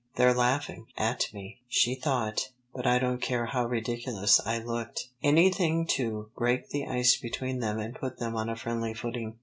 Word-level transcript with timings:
"They're 0.15 0.33
laughing 0.33 0.87
at 0.97 1.31
me," 1.31 1.59
she 1.67 1.93
thought, 1.93 2.49
"but 2.73 2.87
I 2.87 2.97
don't 2.97 3.21
care 3.21 3.45
how 3.45 3.67
ridiculous 3.67 4.39
I 4.43 4.57
looked. 4.57 5.09
Anything 5.21 5.85
to 5.91 6.31
break 6.35 6.69
the 6.69 6.87
ice 6.87 7.17
between 7.17 7.59
them 7.59 7.77
and 7.77 7.93
put 7.93 8.17
them 8.17 8.35
on 8.35 8.49
a 8.49 8.55
friendly 8.55 8.95
footing." 8.95 9.37